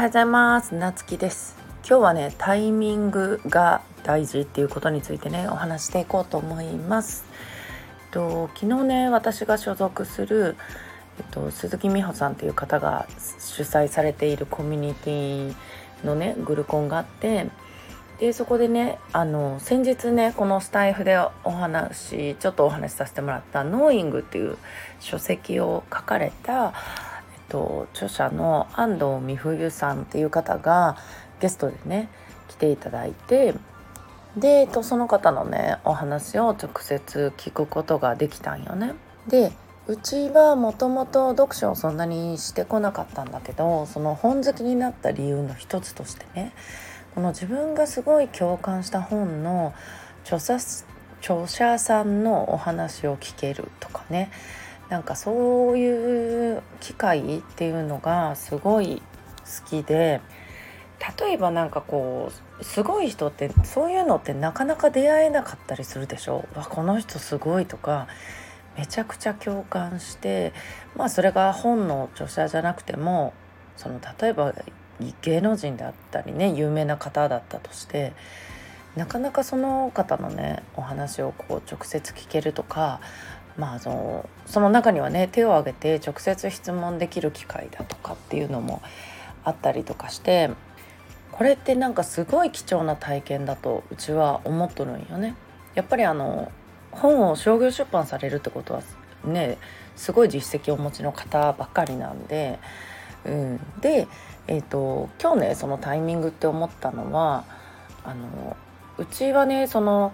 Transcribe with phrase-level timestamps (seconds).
[0.00, 0.74] はようございます。
[0.74, 1.56] なつきです。
[1.86, 7.26] 今日はねタイミングが大事っていうことについてねお話していこうと思います。
[8.10, 10.56] と昨日ね私が所属する
[11.18, 13.06] えっと、鈴木美穂さんっていう方が
[13.38, 15.54] 主催されているコミュニティ
[16.02, 17.48] のねグルコンがあって
[18.20, 24.56] でそこでねあの先日ねこのスタイフでお話ちょっとお話しさせてもらった「ノーイングっていう
[24.98, 26.72] 書籍を書かれた、
[27.50, 30.96] と、著者の安藤美冬さんっていう方が
[31.40, 32.08] ゲストでね
[32.48, 33.54] 来ていただいて
[34.36, 38.94] で、その方のねお話を直接聞くことができたんよね。
[39.26, 39.52] で
[39.86, 46.52] うちはもともと読書をそんなにしてこなかったんだけどその本好きになった理由の一つとしてね
[47.14, 49.74] この自分がすごい共感した本の
[50.22, 50.58] 著者
[51.20, 54.30] 著者さんのお話を聞けるとかね
[54.90, 59.00] なんかそういう機会っていうのがすごい
[59.62, 60.20] 好きで
[61.18, 66.44] 例えばなんかこうすごい人ってそういうのってなかなか出会えなかったりするでしょ？
[66.54, 68.08] わこの人すごいとか
[68.76, 70.52] めちゃくちゃ共感して
[70.96, 73.32] まあそれが本の著者じゃなくても
[73.76, 74.52] その例えば
[75.22, 78.12] 芸能人であったりね有名な方だったとして
[78.96, 83.00] なかなかその方のねお話をこう直接聞けるとか
[83.60, 88.82] まあそのその中にはね手を挙げて直接質問できる機会だとかっていうのも
[89.44, 90.50] あったりとかして
[91.30, 95.36] これってなんかすごい貴重な体験だとうちは思っとるんよね。
[95.74, 96.50] やっぱりあの
[96.90, 98.82] 本を商業出版されるってことは
[99.24, 99.58] ね
[99.94, 102.58] すごい実績をお持ちの方ばっかりなんで、
[103.24, 104.08] うん、で
[104.50, 107.44] えーと、今日ねそのタイミングって思ったのは
[108.02, 108.56] あの
[108.98, 110.12] うちはねその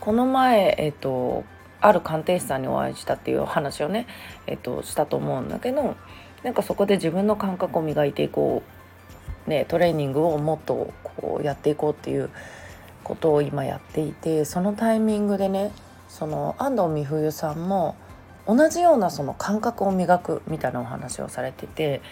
[0.00, 1.44] この前、えーと、
[1.80, 4.06] ある鑑定士さんにお会いしたっていう話をね、
[4.46, 5.96] えーと、したと思うんだけど
[6.42, 8.62] なんかそこで自分の感覚を磨いていこ
[9.46, 12.30] う、ね、トレーニングをもっとこうやっていこうっていう
[13.04, 15.72] ことを今やっていてそのタイミングでね
[16.08, 17.96] その安藤美冬さんも
[18.46, 22.02] 同じようなその感覚を磨くみたいなお話をされてて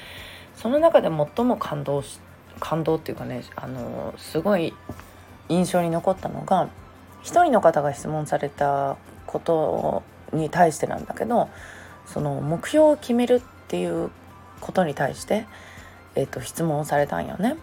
[0.55, 2.21] その中で最も感動し
[2.61, 4.75] 感動っていうかねあのすごい
[5.49, 6.69] 印象に残ったのが
[7.23, 8.97] 一人の方が質問された
[9.29, 10.03] こと
[10.33, 11.49] に対してなんだけど
[12.07, 14.11] その目標を決めるっていう
[14.61, 15.47] ことに対して、
[16.17, 17.57] えーと、質問をされたんよね。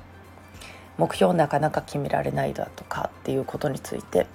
[0.97, 4.27] 目標なかなか決められないだとかっていうことについて。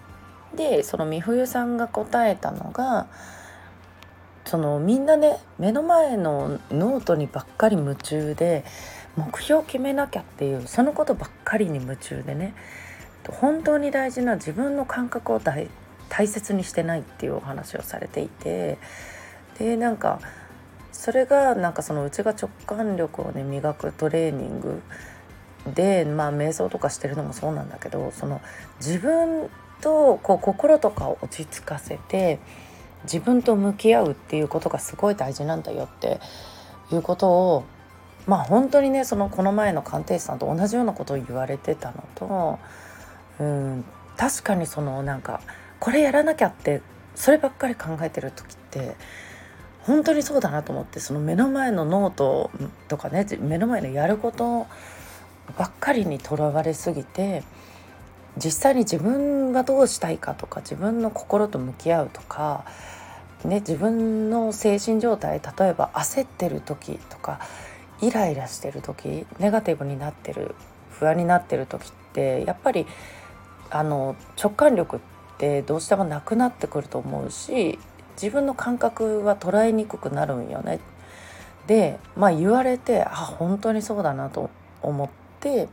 [0.54, 3.06] でその美冬さんが答えたのが
[4.44, 8.64] そのみんなね目の前のノートにばっかり夢中で
[9.16, 12.54] 目標を決めなきゃっていうそのことばっかりに夢中でね
[13.28, 15.68] 本当に大事な自分の感覚を大
[16.10, 18.76] 大切にしてないっていうお話をされていて
[19.58, 20.20] でなんか
[20.92, 24.82] それがなんかそのうちが直感力をね磨くトレーニング
[25.74, 28.42] でまあ瞑想とかしてるのもそうなんだけどその
[28.80, 29.48] 自分
[29.80, 32.38] とこう心とかを落ち着かせて
[33.04, 36.20] 自分と向き合うっていうことがすごい大事なんだよって
[36.92, 37.64] いうことを
[38.26, 42.58] まあ本当にねそのこの前の鑑定士さんと同じようなことを言われてたのと
[43.38, 43.84] うん
[44.16, 45.40] 確かにそのなんか
[45.80, 46.82] これやらなきゃって
[47.14, 48.94] そればっかり考えてる時って
[49.82, 52.50] 本当にそうだなと思ってその目の前のノート
[52.88, 54.66] とかね目の前のやること
[55.58, 57.42] ばっかりにとらわれすぎて
[58.36, 62.64] 実際に自分がどうしたいかとか自分の心と向き合うとか、
[63.44, 67.40] ね、自分の精神状態例えば焦ってる時とか
[68.00, 70.54] イライラしてる時ネガティブになってる
[70.90, 72.86] 不安になってる時ってやっぱり
[73.70, 75.19] あの直感力って
[75.66, 77.78] どうしてもなくなってくると思うし
[78.20, 80.80] 自分の感覚は捉えにくくなるんよね。
[81.66, 84.50] でまあ言われてあ本当にそうだなと
[84.82, 85.08] 思っ
[85.40, 85.68] て、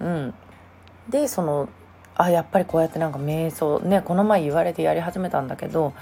[0.00, 0.34] うん、
[1.08, 1.68] でその
[2.16, 5.92] あやっぱりこうやってなんか瞑想ねこの前言われてやり始めたんだけど、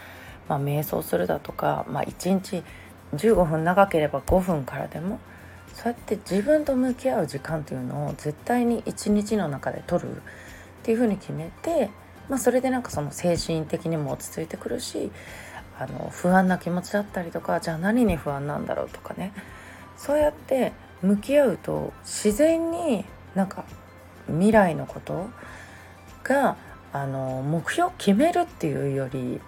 [0.49, 2.63] まあ、瞑想するだとか、まあ、1日
[3.15, 5.21] 15分長ければ5分からでも
[5.75, 10.21] そうやって自分と向き合う時間っていうのを絶対に一日の中で取るっ
[10.83, 11.91] ていうふうに決めて、
[12.29, 15.11] まあ、それでなんかその精神的にも落ち着いてくるし
[15.79, 19.33] あの不安な気持ちだったりとかじゃあ何に不安なんだろうとかね。
[19.97, 20.73] そうやって
[21.03, 23.05] 向き合うと自然に
[23.35, 23.65] なんか
[24.27, 25.29] 未来のこと
[26.23, 26.57] が
[26.93, 29.41] あの目標を決めるっていうより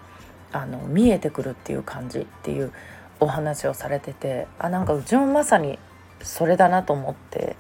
[0.53, 2.73] あの見えてくるっていう感じっていう
[3.21, 5.79] お話をされててあなんかうちもまさに
[6.23, 7.57] それだなと思って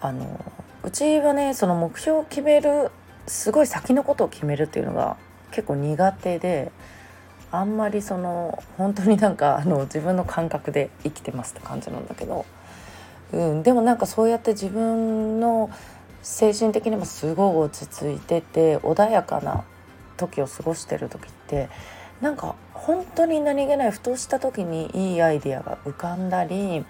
[0.00, 0.44] あの
[0.82, 2.90] うちはねその目標を決める
[3.30, 5.16] すごい先のことを決めるっていうのが
[5.50, 6.72] 結構苦手で
[7.52, 12.44] あんまりその本当になんかあの自分の感覚で生きてますって感じなんだけど
[13.32, 15.70] うん、でもなんかそうやって自分の
[16.22, 19.64] 精神的にもすごい落ち着いてて穏やかな
[20.16, 21.68] 時を過ごしてる時って
[22.20, 26.84] なんか本当に何気ないふとした時にいいアイデアが浮かんだり、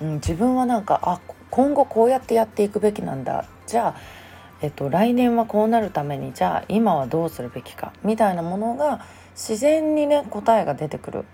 [0.00, 1.20] うん、自分はなんかあ
[1.50, 3.44] 今後こうやってやっていくべきなんだ。
[3.66, 4.21] じゃあ、
[4.62, 9.04] えっと、来年はこうなるためにじゃあ今はどうするべきかみたいなものが
[9.34, 11.24] 自然にね答えが出てくるっ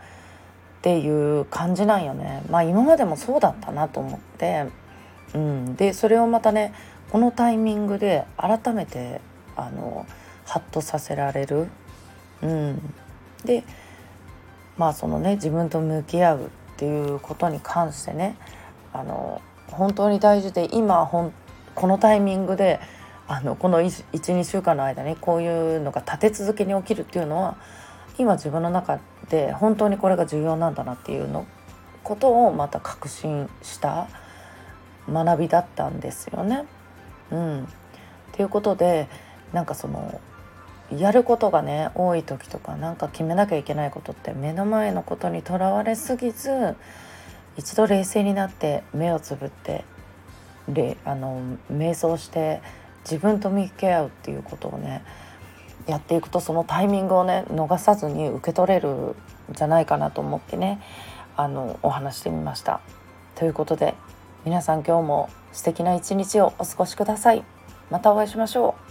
[0.80, 2.42] ていう感じなんよね。
[2.50, 4.66] まあ今までもそうだったなと思って、
[5.34, 6.72] うん、でそれをまたね
[7.10, 9.20] このタイミングで改めて
[9.56, 10.06] あの
[10.46, 11.68] ハッとさせられる。
[12.40, 12.94] うん、
[13.44, 13.62] で
[14.78, 18.36] まあそのね自分と向き合うっていうことに関してね
[18.94, 21.32] あの本当に大事で今ほん
[21.74, 22.80] このタイミングで
[23.28, 27.56] あのこの12週間の間にこういうのが立て続けに起きるっていうのは
[28.16, 31.46] 今自分の中で本当にこれが重要なんだなっていうの
[32.02, 34.08] ことをまた確信した
[35.10, 36.64] 学びだったんですよね。
[37.30, 37.66] うん、っ
[38.32, 39.08] ていうことで
[39.52, 40.20] なんかその
[40.90, 46.76] やることがね多い時とかなんか決めなきゃいけないことって目の前のことにとらわれすぎず
[47.58, 49.84] 一度冷静になって目をつぶって
[51.04, 52.62] あの瞑想して
[53.10, 55.02] 自分と向き合うっていうことをね
[55.86, 59.14] やっていくとそのタイミングをね逃さずに受け取れるん
[59.52, 60.80] じゃないかなと思ってね
[61.36, 62.80] あのお話してみました。
[63.34, 63.94] ということで
[64.44, 67.44] 皆さん今日も素敵な一日をお過ごしください。
[67.90, 68.87] またお会いしましょう。